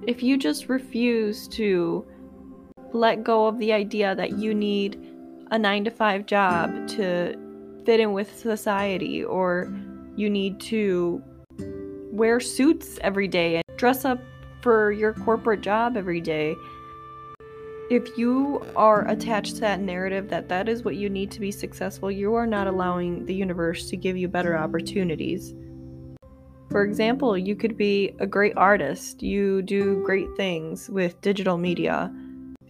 if 0.06 0.22
you 0.22 0.36
just 0.36 0.68
refuse 0.68 1.46
to 1.48 2.04
let 2.92 3.22
go 3.22 3.46
of 3.46 3.58
the 3.58 3.72
idea 3.72 4.14
that 4.14 4.38
you 4.38 4.54
need 4.54 5.00
a 5.50 5.58
9 5.58 5.84
to 5.84 5.90
5 5.90 6.26
job 6.26 6.88
to 6.88 7.36
fit 7.84 8.00
in 8.00 8.12
with 8.12 8.38
society 8.38 9.24
or 9.24 9.72
you 10.16 10.28
need 10.28 10.60
to 10.60 11.22
wear 12.12 12.40
suits 12.40 12.98
every 13.02 13.28
day 13.28 13.56
and 13.56 13.64
dress 13.76 14.04
up 14.04 14.20
for 14.60 14.92
your 14.92 15.12
corporate 15.12 15.60
job 15.60 15.96
every 15.96 16.20
day 16.20 16.54
if 17.92 18.16
you 18.16 18.64
are 18.74 19.06
attached 19.08 19.56
to 19.56 19.60
that 19.60 19.80
narrative 19.80 20.30
that 20.30 20.48
that 20.48 20.66
is 20.66 20.82
what 20.82 20.96
you 20.96 21.10
need 21.10 21.30
to 21.30 21.40
be 21.40 21.50
successful, 21.50 22.10
you 22.10 22.34
are 22.34 22.46
not 22.46 22.66
allowing 22.66 23.26
the 23.26 23.34
universe 23.34 23.90
to 23.90 23.98
give 23.98 24.16
you 24.16 24.28
better 24.28 24.56
opportunities. 24.56 25.52
For 26.70 26.84
example, 26.84 27.36
you 27.36 27.54
could 27.54 27.76
be 27.76 28.14
a 28.18 28.26
great 28.26 28.56
artist, 28.56 29.22
you 29.22 29.60
do 29.60 30.02
great 30.06 30.28
things 30.38 30.88
with 30.88 31.20
digital 31.20 31.58
media, 31.58 32.10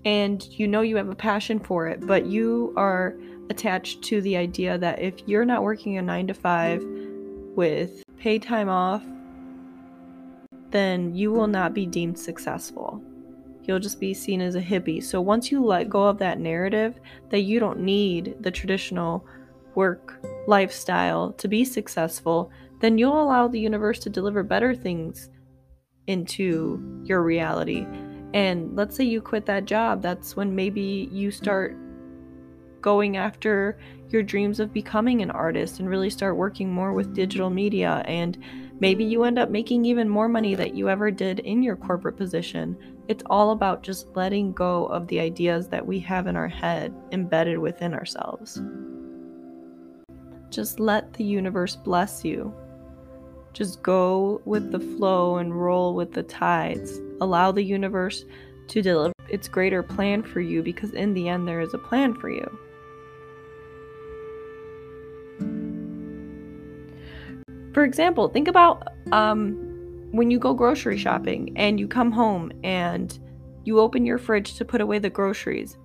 and 0.05 0.45
you 0.59 0.67
know 0.67 0.81
you 0.81 0.97
have 0.97 1.09
a 1.09 1.15
passion 1.15 1.61
for 1.61 1.87
it, 1.87 2.05
but 2.05 2.27
you 2.27 2.75
are 2.77 3.17
attached 3.53 4.03
to 4.03 4.21
the 4.23 4.37
idea 4.37 4.79
that 4.79 5.01
if 5.01 5.15
you're 5.27 5.45
not 5.45 5.63
working 5.63 5.99
a 5.99 6.03
9 6.03 6.27
to 6.29 6.35
5 6.35 6.85
with 7.55 8.03
paid 8.17 8.43
time 8.43 8.69
off, 8.69 9.05
then 10.71 11.15
you 11.15 11.31
will 11.31 11.47
not 11.47 11.75
be 11.75 11.85
deemed 11.87 12.19
successful. 12.19 13.01
You'll 13.65 13.79
just 13.79 14.01
be 14.01 14.15
seen 14.15 14.41
as 14.41 14.55
a 14.55 14.61
hippie. 14.61 15.03
So 15.03 15.21
once 15.21 15.53
you 15.53 15.63
let 15.63 15.91
go 15.91 16.05
of 16.05 16.19
that 16.19 16.41
narrative 16.41 16.99
that 17.29 17.43
you 17.43 17.61
don't 17.61 17.81
need 17.81 18.35
the 18.41 18.51
traditional 18.51 19.25
work 19.75 20.25
lifestyle 20.47 21.33
to 21.35 21.47
be 21.47 21.65
successful, 21.65 22.51
then 22.81 22.97
you'll 22.97 23.23
allow 23.23 23.49
the 23.49 23.61
universe 23.61 23.99
to 24.01 24.11
deliver 24.11 24.43
better 24.43 24.75
things 24.75 25.31
into 26.07 27.03
your 27.05 27.23
reality. 27.23 27.87
And 28.35 28.75
let's 28.75 28.97
say 28.97 29.05
you 29.05 29.21
quit 29.21 29.45
that 29.47 29.67
job, 29.67 30.01
that's 30.01 30.35
when 30.37 30.57
maybe 30.57 31.09
you 31.13 31.31
start 31.31 31.77
going 32.83 33.17
after 33.17 33.79
your 34.11 34.23
dreams 34.23 34.61
of 34.61 34.73
becoming 34.73 35.23
an 35.23 35.31
artist 35.31 35.81
and 35.81 35.89
really 35.89 36.11
start 36.11 36.37
working 36.37 36.73
more 36.73 36.93
with 36.93 37.15
digital 37.15 37.49
media 37.49 38.03
and 38.07 38.37
maybe 38.81 39.05
you 39.05 39.25
end 39.25 39.39
up 39.39 39.49
making 39.49 39.85
even 39.85 40.09
more 40.09 40.29
money 40.29 40.55
that 40.55 40.75
you 40.75 40.89
ever 40.89 41.11
did 41.11 41.39
in 41.41 41.63
your 41.63 41.77
corporate 41.77 42.17
position. 42.17 42.77
It's 43.09 43.25
all 43.27 43.53
about 43.53 43.83
just 43.83 44.09
letting 44.15 44.53
go 44.53 44.87
of 44.87 45.07
the 45.07 45.21
ideas 45.21 45.69
that 45.69 45.87
we 45.87 45.99
have 46.01 46.27
in 46.27 46.37
our 46.37 46.49
head 46.49 46.93
embedded 47.13 47.59
within 47.59 47.95
ourselves. 47.95 48.61
Just 50.51 50.79
let 50.79 51.15
the 51.15 51.25
universe 51.25 51.77
bless 51.77 52.25
you 52.25 52.55
just 53.53 53.83
go 53.83 54.41
with 54.45 54.73
the 54.73 54.81
flow 54.81 55.37
and 55.37 55.55
roll 55.55 55.95
with 55.95 56.13
the 56.13 56.23
tides. 56.23 57.01
Allow 57.21 57.53
the 57.53 57.63
universe 57.63 58.25
to 58.69 58.81
deliver 58.81 59.13
its 59.29 59.49
greater 59.49 59.83
plan 59.83 60.23
for 60.23 60.41
you 60.41 60.63
because, 60.63 60.93
in 60.93 61.13
the 61.13 61.29
end, 61.29 61.47
there 61.47 61.61
is 61.61 61.75
a 61.75 61.79
plan 61.79 62.15
for 62.15 62.31
you. 62.31 62.59
For 67.83 67.87
example, 67.87 68.29
think 68.29 68.47
about 68.47 68.87
um, 69.11 69.55
when 70.13 70.31
you 70.31 70.39
go 70.39 70.55
grocery 70.55 70.97
shopping 70.97 71.53
and 71.57 71.81
you 71.81 71.89
come 71.89 72.13
home 72.13 72.53
and 72.63 73.19
you 73.65 73.81
open 73.81 74.07
your 74.07 74.19
fridge 74.19 74.55
to 74.59 74.65
put 74.65 74.81
away 74.81 75.01
the 75.01 75.11
groceries. 75.11 75.77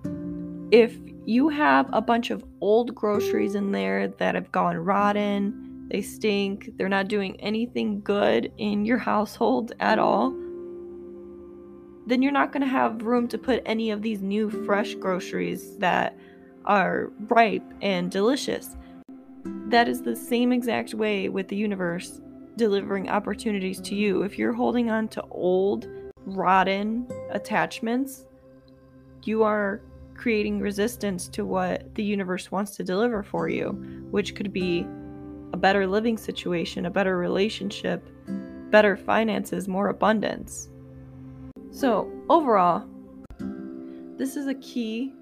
If 0.70 0.96
you 1.26 1.48
have 1.48 1.90
a 1.92 2.00
bunch 2.00 2.30
of 2.30 2.44
old 2.60 2.94
groceries 2.94 3.56
in 3.56 3.72
there 3.72 4.06
that 4.06 4.36
have 4.36 4.52
gone 4.52 4.76
rotten, 4.76 5.88
they 5.90 6.00
stink, 6.00 6.70
they're 6.76 6.88
not 6.88 7.08
doing 7.08 7.34
anything 7.40 8.00
good 8.02 8.52
in 8.58 8.84
your 8.84 8.98
household 8.98 9.72
at 9.80 9.98
all, 9.98 10.30
then 12.06 12.22
you're 12.22 12.30
not 12.30 12.52
going 12.52 12.62
to 12.62 12.68
have 12.68 13.02
room 13.02 13.26
to 13.26 13.38
put 13.38 13.60
any 13.66 13.90
of 13.90 14.02
these 14.02 14.22
new 14.22 14.50
fresh 14.64 14.94
groceries 14.94 15.76
that 15.78 16.16
are 16.64 17.10
ripe 17.28 17.74
and 17.82 18.08
delicious. 18.08 18.76
That 19.68 19.86
is 19.86 20.00
the 20.00 20.16
same 20.16 20.50
exact 20.50 20.94
way 20.94 21.28
with 21.28 21.48
the 21.48 21.56
universe 21.56 22.22
delivering 22.56 23.10
opportunities 23.10 23.78
to 23.82 23.94
you. 23.94 24.22
If 24.22 24.38
you're 24.38 24.54
holding 24.54 24.90
on 24.90 25.08
to 25.08 25.22
old, 25.30 25.86
rotten 26.24 27.06
attachments, 27.30 28.26
you 29.24 29.42
are 29.42 29.82
creating 30.14 30.60
resistance 30.60 31.28
to 31.28 31.44
what 31.44 31.94
the 31.94 32.02
universe 32.02 32.50
wants 32.50 32.76
to 32.76 32.82
deliver 32.82 33.22
for 33.22 33.50
you, 33.50 33.72
which 34.10 34.34
could 34.34 34.54
be 34.54 34.86
a 35.52 35.56
better 35.58 35.86
living 35.86 36.16
situation, 36.16 36.86
a 36.86 36.90
better 36.90 37.18
relationship, 37.18 38.08
better 38.70 38.96
finances, 38.96 39.68
more 39.68 39.90
abundance. 39.90 40.70
So, 41.70 42.10
overall, 42.30 42.88
this 44.16 44.34
is 44.34 44.46
a 44.46 44.54
key 44.54 45.12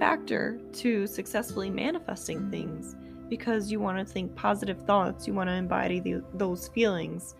factor 0.00 0.58
to 0.72 1.06
successfully 1.06 1.70
manifesting 1.70 2.50
things 2.50 2.96
because 3.30 3.70
you 3.70 3.80
want 3.80 3.96
to 3.98 4.04
think 4.04 4.34
positive 4.34 4.82
thoughts, 4.82 5.26
you 5.26 5.32
want 5.32 5.48
to 5.48 5.54
embody 5.54 6.00
the, 6.00 6.22
those 6.34 6.68
feelings 6.68 7.34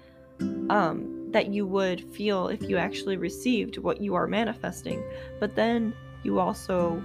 um, 0.70 1.28
that 1.32 1.48
you 1.48 1.66
would 1.66 2.00
feel 2.14 2.48
if 2.48 2.62
you 2.62 2.78
actually 2.78 3.18
received 3.18 3.76
what 3.76 4.00
you 4.00 4.14
are 4.14 4.26
manifesting. 4.26 5.02
But 5.38 5.54
then 5.54 5.92
you 6.22 6.38
also 6.38 7.02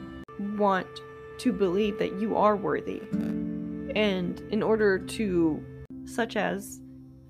want 0.57 0.87
to 1.39 1.51
believe 1.51 1.99
that 1.99 2.17
you 2.21 2.37
are 2.37 2.55
worthy 2.55 3.01
and 3.95 4.41
in 4.51 4.61
order 4.61 4.99
to, 4.99 5.63
such 6.05 6.35
as, 6.35 6.81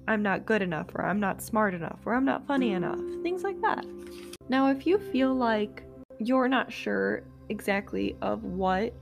I'm 0.07 0.21
not 0.21 0.45
good 0.45 0.61
enough, 0.61 0.87
or 0.95 1.05
I'm 1.05 1.19
not 1.19 1.41
smart 1.41 1.73
enough, 1.73 1.99
or 2.05 2.13
I'm 2.13 2.25
not 2.25 2.45
funny 2.45 2.73
enough, 2.73 2.99
things 3.23 3.43
like 3.43 3.61
that. 3.61 3.85
Now, 4.49 4.69
if 4.69 4.85
you 4.85 4.99
feel 4.99 5.33
like 5.33 5.83
you're 6.19 6.47
not 6.47 6.71
sure 6.71 7.23
exactly 7.49 8.15
of 8.21 8.43
what 8.43 8.93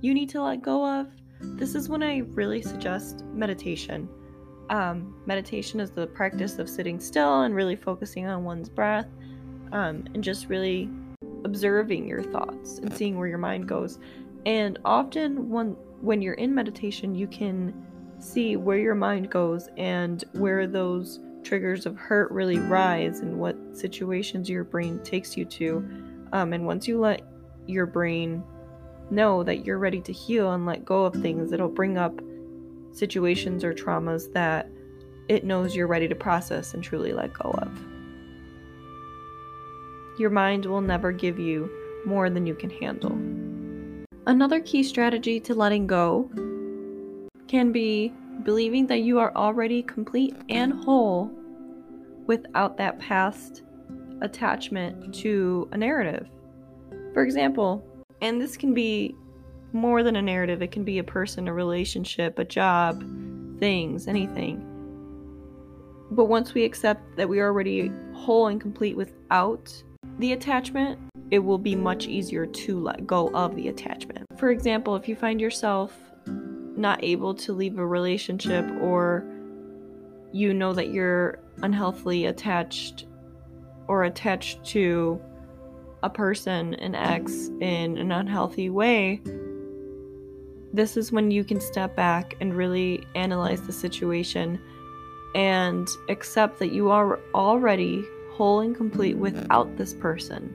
you 0.00 0.14
need 0.14 0.28
to 0.30 0.42
let 0.42 0.62
go 0.62 1.00
of, 1.00 1.08
this 1.40 1.74
is 1.74 1.88
when 1.88 2.02
I 2.02 2.18
really 2.18 2.62
suggest 2.62 3.24
meditation. 3.32 4.08
Um, 4.68 5.14
meditation 5.26 5.80
is 5.80 5.90
the 5.90 6.06
practice 6.06 6.58
of 6.58 6.68
sitting 6.68 7.00
still 7.00 7.42
and 7.42 7.54
really 7.54 7.76
focusing 7.76 8.26
on 8.26 8.44
one's 8.44 8.68
breath 8.68 9.08
um, 9.72 10.04
and 10.14 10.22
just 10.22 10.48
really 10.48 10.88
observing 11.44 12.06
your 12.06 12.22
thoughts 12.22 12.78
and 12.78 12.92
seeing 12.92 13.18
where 13.18 13.28
your 13.28 13.38
mind 13.38 13.68
goes. 13.68 13.98
And 14.46 14.78
often, 14.84 15.50
when 15.50 15.76
when 16.00 16.22
you're 16.22 16.34
in 16.34 16.54
meditation, 16.54 17.14
you 17.14 17.26
can 17.26 17.74
see 18.18 18.56
where 18.56 18.78
your 18.78 18.94
mind 18.94 19.30
goes 19.30 19.68
and 19.76 20.24
where 20.32 20.66
those 20.66 21.20
triggers 21.42 21.86
of 21.86 21.96
hurt 21.96 22.30
really 22.30 22.58
rise 22.58 23.20
and 23.20 23.38
what 23.38 23.56
situations 23.72 24.48
your 24.48 24.64
brain 24.64 24.98
takes 25.02 25.36
you 25.36 25.44
to. 25.44 25.88
Um, 26.32 26.52
and 26.52 26.66
once 26.66 26.86
you 26.86 27.00
let 27.00 27.22
your 27.66 27.86
brain 27.86 28.42
know 29.10 29.42
that 29.42 29.64
you're 29.64 29.78
ready 29.78 30.00
to 30.02 30.12
heal 30.12 30.52
and 30.52 30.66
let 30.66 30.84
go 30.84 31.04
of 31.04 31.14
things, 31.14 31.52
it'll 31.52 31.68
bring 31.68 31.98
up 31.98 32.20
situations 32.92 33.64
or 33.64 33.72
traumas 33.72 34.32
that 34.32 34.68
it 35.28 35.44
knows 35.44 35.76
you're 35.76 35.86
ready 35.86 36.08
to 36.08 36.14
process 36.14 36.74
and 36.74 36.82
truly 36.82 37.12
let 37.12 37.32
go 37.32 37.50
of. 37.50 37.70
Your 40.18 40.30
mind 40.30 40.66
will 40.66 40.80
never 40.80 41.12
give 41.12 41.38
you 41.38 41.70
more 42.04 42.28
than 42.28 42.46
you 42.46 42.54
can 42.54 42.70
handle. 42.70 43.16
Another 44.26 44.60
key 44.60 44.82
strategy 44.82 45.40
to 45.40 45.54
letting 45.54 45.86
go 45.86 46.28
can 47.48 47.72
be 47.72 48.12
believing 48.44 48.86
that 48.86 49.00
you 49.00 49.18
are 49.18 49.34
already 49.34 49.82
complete 49.82 50.36
and 50.48 50.72
whole 50.84 51.30
without 52.26 52.76
that 52.76 52.98
past 52.98 53.62
attachment 54.20 55.14
to 55.14 55.68
a 55.72 55.76
narrative. 55.76 56.28
For 57.12 57.24
example, 57.24 57.84
and 58.20 58.40
this 58.40 58.56
can 58.56 58.74
be 58.74 59.14
more 59.72 60.02
than 60.02 60.16
a 60.16 60.22
narrative, 60.22 60.62
it 60.62 60.72
can 60.72 60.84
be 60.84 60.98
a 60.98 61.04
person, 61.04 61.48
a 61.48 61.52
relationship, 61.52 62.38
a 62.38 62.44
job, 62.44 63.04
things, 63.58 64.08
anything. 64.08 64.66
But 66.10 66.24
once 66.24 66.54
we 66.54 66.64
accept 66.64 67.16
that 67.16 67.28
we 67.28 67.38
are 67.38 67.46
already 67.46 67.92
whole 68.14 68.48
and 68.48 68.60
complete 68.60 68.96
without 68.96 69.72
the 70.18 70.32
attachment, 70.32 70.98
it 71.30 71.38
will 71.38 71.58
be 71.58 71.76
much 71.76 72.06
easier 72.06 72.46
to 72.46 72.80
let 72.80 73.06
go 73.06 73.28
of 73.30 73.54
the 73.54 73.68
attachment. 73.68 74.26
For 74.36 74.50
example, 74.50 74.96
if 74.96 75.08
you 75.08 75.14
find 75.14 75.40
yourself 75.40 75.96
not 76.26 77.02
able 77.04 77.34
to 77.34 77.52
leave 77.52 77.78
a 77.78 77.86
relationship 77.86 78.68
or 78.80 79.24
you 80.32 80.54
know 80.54 80.72
that 80.72 80.90
you're 80.90 81.38
unhealthily 81.62 82.26
attached 82.26 83.06
or 83.86 84.04
attached 84.04 84.64
to 84.64 85.20
a 86.02 86.10
person, 86.10 86.74
an 86.74 86.94
ex, 86.94 87.48
in 87.60 87.98
an 87.98 88.12
unhealthy 88.12 88.70
way, 88.70 89.20
this 90.72 90.96
is 90.96 91.10
when 91.10 91.30
you 91.30 91.44
can 91.44 91.60
step 91.60 91.96
back 91.96 92.36
and 92.40 92.56
really 92.56 93.06
analyze 93.14 93.62
the 93.62 93.72
situation 93.72 94.60
and 95.34 95.88
accept 96.08 96.58
that 96.58 96.72
you 96.72 96.90
are 96.90 97.18
already 97.34 98.04
whole 98.32 98.60
and 98.60 98.76
complete 98.76 99.16
without 99.16 99.76
this 99.76 99.94
person. 99.94 100.54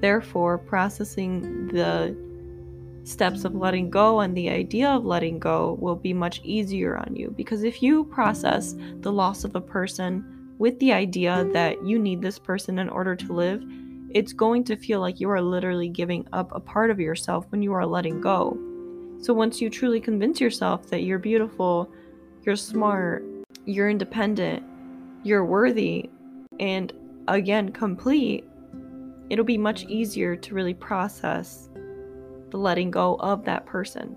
Therefore, 0.00 0.58
processing 0.58 1.68
the 1.68 2.16
steps 3.04 3.44
of 3.44 3.54
letting 3.54 3.90
go 3.90 4.20
and 4.20 4.36
the 4.36 4.50
idea 4.50 4.88
of 4.88 5.04
letting 5.04 5.38
go 5.38 5.76
will 5.80 5.96
be 5.96 6.12
much 6.12 6.40
easier 6.44 6.98
on 6.98 7.16
you 7.16 7.32
because 7.36 7.64
if 7.64 7.82
you 7.82 8.04
process 8.04 8.76
the 9.00 9.10
loss 9.10 9.44
of 9.44 9.56
a 9.56 9.60
person 9.60 10.24
with 10.58 10.78
the 10.78 10.92
idea 10.92 11.48
that 11.52 11.84
you 11.86 11.98
need 11.98 12.20
this 12.20 12.38
person 12.38 12.78
in 12.78 12.88
order 12.88 13.16
to 13.16 13.32
live, 13.32 13.64
it's 14.10 14.32
going 14.32 14.64
to 14.64 14.76
feel 14.76 15.00
like 15.00 15.20
you 15.20 15.30
are 15.30 15.40
literally 15.40 15.88
giving 15.88 16.26
up 16.32 16.50
a 16.52 16.60
part 16.60 16.90
of 16.90 16.98
yourself 16.98 17.46
when 17.50 17.62
you 17.62 17.72
are 17.72 17.86
letting 17.86 18.20
go. 18.20 18.56
So 19.20 19.34
once 19.34 19.60
you 19.60 19.68
truly 19.68 20.00
convince 20.00 20.40
yourself 20.40 20.88
that 20.88 21.02
you're 21.02 21.18
beautiful, 21.18 21.90
you're 22.42 22.56
smart, 22.56 23.24
you're 23.66 23.90
independent, 23.90 24.62
you're 25.24 25.44
worthy, 25.44 26.08
and 26.60 26.92
again, 27.26 27.70
complete, 27.70 28.44
it'll 29.28 29.44
be 29.44 29.58
much 29.58 29.84
easier 29.84 30.36
to 30.36 30.54
really 30.54 30.74
process 30.74 31.68
the 32.50 32.56
letting 32.56 32.90
go 32.90 33.16
of 33.16 33.44
that 33.44 33.66
person. 33.66 34.16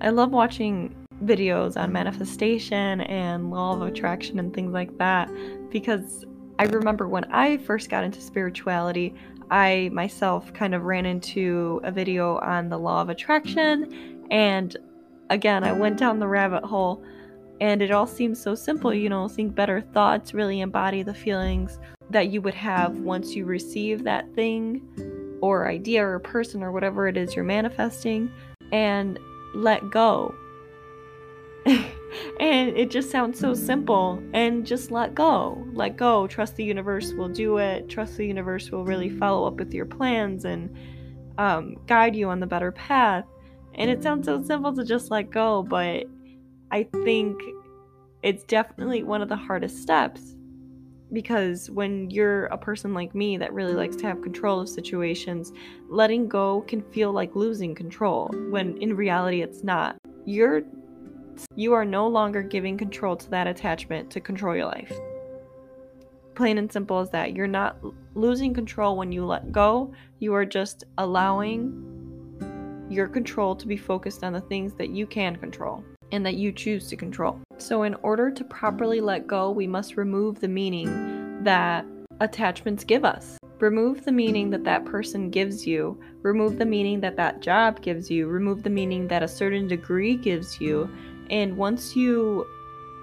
I 0.00 0.08
love 0.08 0.32
watching 0.32 0.94
videos 1.22 1.80
on 1.80 1.92
manifestation 1.92 3.02
and 3.02 3.50
law 3.50 3.76
of 3.76 3.82
attraction 3.82 4.38
and 4.38 4.52
things 4.52 4.72
like 4.72 4.98
that 4.98 5.30
because 5.70 6.24
I 6.58 6.64
remember 6.64 7.08
when 7.08 7.24
I 7.32 7.56
first 7.58 7.90
got 7.90 8.04
into 8.04 8.20
spirituality, 8.20 9.14
I 9.50 9.90
myself 9.92 10.52
kind 10.54 10.74
of 10.74 10.84
ran 10.84 11.06
into 11.06 11.80
a 11.84 11.90
video 11.90 12.38
on 12.38 12.68
the 12.68 12.78
law 12.78 13.02
of 13.02 13.08
attraction 13.08 14.24
and 14.30 14.76
again, 15.30 15.64
I 15.64 15.72
went 15.72 15.98
down 15.98 16.18
the 16.18 16.28
rabbit 16.28 16.64
hole 16.64 17.02
and 17.60 17.82
it 17.82 17.90
all 17.90 18.06
seems 18.06 18.40
so 18.40 18.54
simple, 18.54 18.92
you 18.92 19.08
know, 19.08 19.28
think 19.28 19.54
better 19.54 19.80
thoughts, 19.80 20.34
really 20.34 20.60
embody 20.60 21.02
the 21.02 21.14
feelings 21.14 21.78
that 22.10 22.28
you 22.28 22.40
would 22.42 22.54
have 22.54 22.98
once 22.98 23.34
you 23.34 23.44
receive 23.44 24.04
that 24.04 24.32
thing 24.34 24.82
or 25.40 25.68
idea 25.68 26.06
or 26.06 26.18
person 26.18 26.62
or 26.62 26.72
whatever 26.72 27.06
it 27.08 27.16
is 27.16 27.34
you're 27.34 27.44
manifesting 27.44 28.30
and 28.72 29.18
let 29.54 29.90
go. 29.90 30.34
and 32.40 32.76
it 32.76 32.90
just 32.90 33.10
sounds 33.10 33.38
so 33.38 33.54
simple 33.54 34.22
and 34.32 34.66
just 34.66 34.90
let 34.90 35.14
go. 35.14 35.66
Let 35.72 35.96
go. 35.96 36.26
Trust 36.26 36.56
the 36.56 36.64
universe 36.64 37.12
will 37.12 37.28
do 37.28 37.58
it. 37.58 37.88
Trust 37.88 38.16
the 38.16 38.26
universe 38.26 38.70
will 38.70 38.84
really 38.84 39.10
follow 39.10 39.46
up 39.46 39.54
with 39.54 39.72
your 39.72 39.86
plans 39.86 40.44
and 40.44 40.74
um, 41.38 41.76
guide 41.86 42.14
you 42.14 42.28
on 42.28 42.40
the 42.40 42.46
better 42.46 42.72
path. 42.72 43.24
And 43.74 43.90
it 43.90 44.02
sounds 44.02 44.26
so 44.26 44.42
simple 44.42 44.74
to 44.74 44.84
just 44.84 45.10
let 45.10 45.30
go, 45.30 45.62
but 45.62 46.04
I 46.70 46.84
think 47.04 47.40
it's 48.22 48.44
definitely 48.44 49.02
one 49.02 49.20
of 49.20 49.28
the 49.28 49.36
hardest 49.36 49.82
steps 49.82 50.36
because 51.12 51.70
when 51.70 52.10
you're 52.10 52.46
a 52.46 52.58
person 52.58 52.92
like 52.92 53.14
me 53.14 53.36
that 53.38 53.52
really 53.52 53.74
likes 53.74 53.96
to 53.96 54.06
have 54.06 54.20
control 54.20 54.60
of 54.60 54.68
situations, 54.68 55.52
letting 55.88 56.28
go 56.28 56.62
can 56.62 56.82
feel 56.82 57.12
like 57.12 57.34
losing 57.36 57.74
control 57.74 58.30
when 58.50 58.76
in 58.78 58.96
reality 58.96 59.42
it's 59.42 59.62
not. 59.62 59.96
You're 60.26 60.62
you 61.54 61.72
are 61.72 61.84
no 61.84 62.06
longer 62.06 62.42
giving 62.42 62.76
control 62.76 63.16
to 63.16 63.30
that 63.30 63.46
attachment 63.46 64.10
to 64.10 64.20
control 64.20 64.54
your 64.56 64.66
life. 64.66 64.92
Plain 66.34 66.58
and 66.58 66.72
simple 66.72 66.98
as 66.98 67.10
that. 67.10 67.34
You're 67.34 67.46
not 67.46 67.76
losing 68.14 68.52
control 68.54 68.96
when 68.96 69.12
you 69.12 69.24
let 69.24 69.52
go. 69.52 69.92
You 70.18 70.34
are 70.34 70.44
just 70.44 70.84
allowing 70.98 71.92
your 72.90 73.08
control 73.08 73.56
to 73.56 73.66
be 73.66 73.76
focused 73.76 74.24
on 74.24 74.32
the 74.32 74.40
things 74.40 74.74
that 74.74 74.90
you 74.90 75.06
can 75.06 75.36
control 75.36 75.84
and 76.12 76.24
that 76.26 76.34
you 76.34 76.52
choose 76.52 76.88
to 76.88 76.96
control. 76.96 77.40
So, 77.58 77.82
in 77.84 77.94
order 77.96 78.30
to 78.30 78.44
properly 78.44 79.00
let 79.00 79.26
go, 79.26 79.50
we 79.50 79.66
must 79.66 79.96
remove 79.96 80.40
the 80.40 80.48
meaning 80.48 81.42
that 81.44 81.84
attachments 82.20 82.84
give 82.84 83.04
us. 83.04 83.38
Remove 83.60 84.04
the 84.04 84.12
meaning 84.12 84.50
that 84.50 84.64
that 84.64 84.84
person 84.84 85.30
gives 85.30 85.66
you. 85.66 85.98
Remove 86.22 86.58
the 86.58 86.66
meaning 86.66 87.00
that 87.00 87.16
that 87.16 87.40
job 87.40 87.80
gives 87.80 88.10
you. 88.10 88.26
Remove 88.26 88.62
the 88.62 88.70
meaning 88.70 89.08
that 89.08 89.22
a 89.22 89.28
certain 89.28 89.68
degree 89.68 90.16
gives 90.16 90.60
you. 90.60 90.88
And 91.30 91.56
once 91.56 91.96
you 91.96 92.46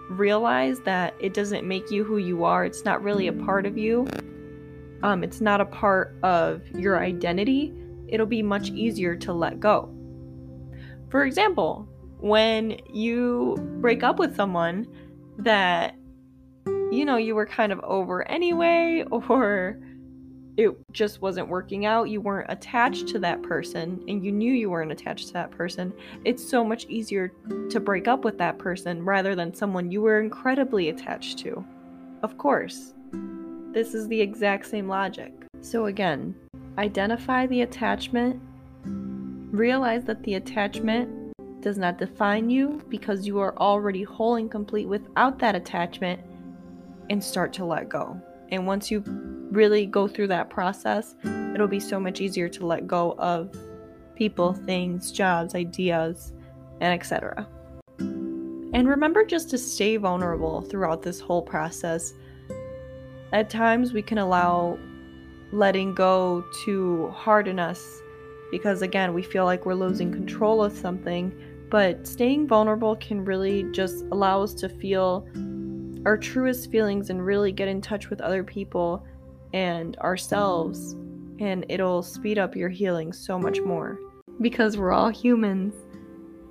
realize 0.09 0.79
that 0.81 1.15
it 1.19 1.33
doesn't 1.33 1.67
make 1.67 1.89
you 1.89 2.03
who 2.03 2.17
you 2.17 2.43
are, 2.43 2.65
it's 2.65 2.83
not 2.85 3.01
really 3.01 3.27
a 3.27 3.33
part 3.33 3.65
of 3.65 3.77
you, 3.77 4.07
um, 5.03 5.23
it's 5.23 5.41
not 5.41 5.61
a 5.61 5.65
part 5.65 6.15
of 6.23 6.67
your 6.71 7.03
identity, 7.03 7.73
it'll 8.07 8.25
be 8.25 8.43
much 8.43 8.69
easier 8.69 9.15
to 9.15 9.33
let 9.33 9.59
go. 9.59 9.89
For 11.09 11.25
example, 11.25 11.87
when 12.19 12.77
you 12.93 13.57
break 13.79 14.03
up 14.03 14.19
with 14.19 14.35
someone 14.35 14.85
that 15.39 15.95
you 16.91 17.05
know 17.05 17.17
you 17.17 17.33
were 17.33 17.45
kind 17.45 17.71
of 17.71 17.79
over 17.79 18.27
anyway 18.27 19.03
or 19.11 19.79
it 20.57 20.75
just 20.91 21.21
wasn't 21.21 21.47
working 21.47 21.85
out, 21.85 22.09
you 22.09 22.21
weren't 22.21 22.51
attached 22.51 23.07
to 23.09 23.19
that 23.19 23.41
person, 23.41 24.03
and 24.07 24.23
you 24.23 24.31
knew 24.31 24.53
you 24.53 24.69
weren't 24.69 24.91
attached 24.91 25.27
to 25.27 25.33
that 25.33 25.51
person, 25.51 25.93
it's 26.25 26.47
so 26.47 26.63
much 26.63 26.85
easier 26.87 27.31
to 27.69 27.79
break 27.79 28.07
up 28.07 28.25
with 28.25 28.37
that 28.37 28.57
person 28.57 29.03
rather 29.03 29.35
than 29.35 29.53
someone 29.53 29.91
you 29.91 30.01
were 30.01 30.19
incredibly 30.19 30.89
attached 30.89 31.39
to. 31.39 31.65
Of 32.23 32.37
course, 32.37 32.93
this 33.71 33.93
is 33.93 34.07
the 34.07 34.19
exact 34.19 34.67
same 34.67 34.87
logic. 34.87 35.33
So, 35.61 35.85
again, 35.85 36.35
identify 36.77 37.47
the 37.47 37.61
attachment, 37.61 38.41
realize 38.85 40.03
that 40.05 40.23
the 40.23 40.35
attachment 40.35 41.33
does 41.61 41.77
not 41.77 41.97
define 41.97 42.49
you 42.49 42.81
because 42.89 43.25
you 43.25 43.39
are 43.39 43.57
already 43.57 44.03
whole 44.03 44.35
and 44.35 44.49
complete 44.49 44.87
without 44.87 45.39
that 45.39 45.55
attachment 45.55 46.19
and 47.09 47.23
start 47.23 47.53
to 47.53 47.65
let 47.65 47.87
go. 47.87 48.19
And 48.49 48.67
once 48.67 48.91
you 48.91 49.01
really 49.51 49.85
go 49.85 50.07
through 50.07 50.27
that 50.27 50.49
process, 50.49 51.15
it'll 51.53 51.67
be 51.67 51.79
so 51.79 51.99
much 51.99 52.21
easier 52.21 52.49
to 52.49 52.65
let 52.65 52.87
go 52.87 53.15
of 53.17 53.55
people, 54.15 54.53
things, 54.53 55.11
jobs, 55.11 55.55
ideas, 55.55 56.33
and 56.79 56.93
etc. 56.93 57.47
And 57.99 58.87
remember 58.87 59.25
just 59.25 59.49
to 59.51 59.57
stay 59.57 59.97
vulnerable 59.97 60.61
throughout 60.61 61.01
this 61.01 61.19
whole 61.19 61.41
process. 61.41 62.13
At 63.33 63.49
times, 63.49 63.93
we 63.93 64.01
can 64.01 64.17
allow 64.17 64.79
letting 65.51 65.93
go 65.93 66.43
to 66.65 67.09
harden 67.09 67.59
us 67.59 68.01
because, 68.49 68.81
again, 68.81 69.13
we 69.13 69.21
feel 69.21 69.45
like 69.45 69.65
we're 69.65 69.73
losing 69.75 70.11
control 70.11 70.63
of 70.63 70.73
something 70.77 71.33
but 71.71 72.05
staying 72.05 72.47
vulnerable 72.47 72.97
can 72.97 73.23
really 73.23 73.63
just 73.71 74.03
allow 74.11 74.43
us 74.43 74.53
to 74.53 74.67
feel 74.67 75.25
our 76.05 76.17
truest 76.17 76.69
feelings 76.69 77.09
and 77.09 77.25
really 77.25 77.53
get 77.53 77.69
in 77.69 77.81
touch 77.81 78.09
with 78.09 78.19
other 78.19 78.43
people 78.43 79.03
and 79.53 79.97
ourselves. 79.97 80.93
And 81.39 81.65
it'll 81.69 82.03
speed 82.03 82.37
up 82.37 82.55
your 82.55 82.69
healing 82.69 83.13
so 83.13 83.39
much 83.39 83.61
more 83.61 83.99
because 84.41 84.77
we're 84.77 84.91
all 84.91 85.09
humans 85.09 85.73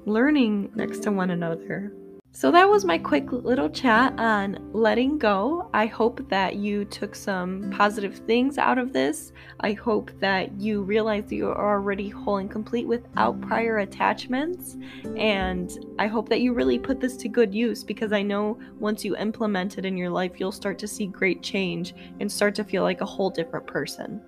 learning 0.07 0.73
next 0.75 1.03
to 1.05 1.13
one 1.13 1.31
another. 1.31 1.93
So 2.33 2.53
that 2.53 2.69
was 2.69 2.85
my 2.85 2.97
quick 2.97 3.33
little 3.33 3.69
chat 3.69 4.19
on 4.19 4.71
letting 4.73 5.19
go. 5.19 5.69
I 5.75 5.87
hope 5.87 6.27
that 6.31 6.57
you 6.57 6.85
took 6.85 7.16
some 7.16 7.71
positive 7.71 8.19
things 8.19 8.57
out 8.57 8.79
of 8.79 8.93
this. 8.93 9.33
I 9.59 9.73
hope 9.73 10.12
that 10.21 10.59
you 10.59 10.83
realize 10.83 11.25
that 11.25 11.35
you 11.35 11.49
are 11.49 11.75
already 11.75 12.09
whole 12.09 12.37
and 12.37 12.49
complete 12.49 12.87
without 12.87 13.40
prior 13.40 13.79
attachments. 13.79 14.77
And 15.16 15.71
I 15.99 16.07
hope 16.07 16.29
that 16.29 16.40
you 16.40 16.55
really 16.55 16.79
put 16.79 17.01
this 17.01 17.16
to 17.19 17.29
good 17.29 17.53
use 17.53 17.83
because 17.83 18.12
I 18.12 18.23
know 18.23 18.59
once 18.79 19.05
you 19.05 19.16
implement 19.16 19.77
it 19.77 19.85
in 19.85 19.97
your 19.97 20.11
life, 20.11 20.38
you'll 20.38 20.53
start 20.53 20.79
to 20.79 20.88
see 20.88 21.07
great 21.07 21.43
change 21.43 21.95
and 22.21 22.31
start 22.31 22.55
to 22.55 22.64
feel 22.64 22.85
like 22.85 23.01
a 23.01 23.07
whole 23.07 23.31
different 23.31 23.66
person. 23.66 24.23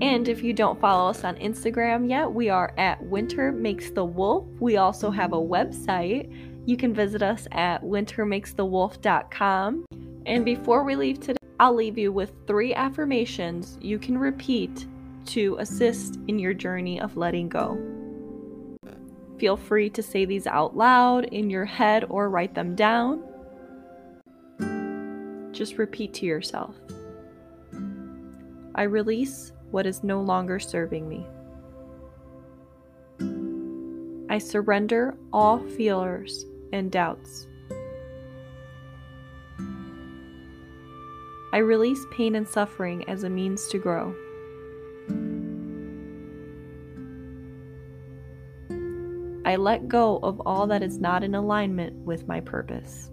And 0.00 0.26
if 0.28 0.42
you 0.42 0.52
don't 0.52 0.80
follow 0.80 1.10
us 1.10 1.22
on 1.22 1.36
Instagram 1.36 2.08
yet, 2.08 2.30
we 2.30 2.48
are 2.48 2.74
at 2.76 3.02
Winter 3.04 3.52
Makes 3.52 3.90
the 3.90 4.04
Wolf. 4.04 4.46
We 4.58 4.78
also 4.78 5.10
have 5.10 5.32
a 5.32 5.36
website 5.36 6.32
you 6.66 6.76
can 6.76 6.94
visit 6.94 7.22
us 7.22 7.48
at 7.52 7.82
wintermakesthewolf.com. 7.82 9.86
And 10.26 10.44
before 10.44 10.84
we 10.84 10.96
leave 10.96 11.20
today, 11.20 11.38
I'll 11.60 11.74
leave 11.74 11.98
you 11.98 12.10
with 12.12 12.32
three 12.46 12.74
affirmations 12.74 13.78
you 13.80 13.98
can 13.98 14.18
repeat 14.18 14.86
to 15.26 15.56
assist 15.58 16.18
in 16.28 16.38
your 16.38 16.54
journey 16.54 17.00
of 17.00 17.16
letting 17.16 17.48
go. 17.48 17.78
Feel 19.38 19.56
free 19.56 19.90
to 19.90 20.02
say 20.02 20.24
these 20.24 20.46
out 20.46 20.76
loud 20.76 21.24
in 21.26 21.50
your 21.50 21.64
head 21.64 22.04
or 22.08 22.30
write 22.30 22.54
them 22.54 22.74
down. 22.74 23.22
Just 25.52 25.78
repeat 25.78 26.14
to 26.14 26.26
yourself 26.26 26.74
I 28.74 28.82
release 28.82 29.52
what 29.70 29.86
is 29.86 30.02
no 30.02 30.20
longer 30.20 30.58
serving 30.58 31.08
me. 31.08 31.24
I 34.28 34.38
surrender 34.38 35.16
all 35.32 35.60
feelers 35.60 36.44
and 36.74 36.90
doubts. 36.90 37.46
I 41.52 41.58
release 41.58 42.04
pain 42.10 42.34
and 42.34 42.48
suffering 42.48 43.08
as 43.08 43.22
a 43.22 43.30
means 43.30 43.68
to 43.68 43.78
grow. 43.78 44.14
I 49.46 49.56
let 49.56 49.86
go 49.86 50.18
of 50.22 50.42
all 50.44 50.66
that 50.66 50.82
is 50.82 50.98
not 50.98 51.22
in 51.22 51.36
alignment 51.36 51.94
with 52.04 52.26
my 52.26 52.40
purpose. 52.40 53.10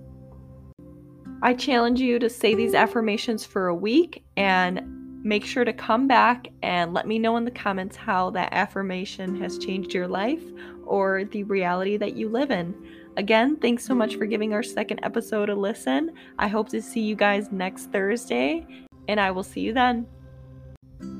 I 1.43 1.54
challenge 1.54 2.00
you 2.00 2.17
to 2.17 2.30
say 2.30 2.56
these 2.56 2.74
affirmations 2.74 3.45
for 3.45 3.67
a 3.67 3.76
week 3.76 4.24
and 4.38 4.82
make 5.24 5.45
sure 5.45 5.65
to 5.65 5.74
come 5.74 6.08
back 6.08 6.47
and 6.63 6.95
let 6.95 7.08
me 7.08 7.19
know 7.19 7.38
in 7.38 7.45
the 7.45 7.52
comments 7.52 7.95
how 7.95 8.32
that 8.32 8.54
affirmation 8.54 9.39
has 9.39 9.60
changed 9.60 9.93
your 9.93 10.08
life 10.08 10.41
or 10.86 11.26
the 11.26 11.43
reality 11.43 11.95
that 11.97 12.15
you 12.15 12.28
live 12.28 12.50
in. 12.50 12.74
Again, 13.17 13.58
thanks 13.58 13.86
so 13.86 13.93
much 13.93 14.15
for 14.15 14.26
giving 14.26 14.54
our 14.54 14.63
second 14.63 15.00
episode 15.04 15.50
a 15.50 15.56
listen. 15.56 16.13
I 16.39 16.47
hope 16.47 16.69
to 16.69 16.82
see 16.82 17.02
you 17.02 17.15
guys 17.15 17.52
next 17.52 17.91
Thursday, 17.91 18.65
and 19.08 19.19
I 19.19 19.32
will 19.32 19.43
see 19.43 19.62
you 19.62 19.74
then. 19.74 20.08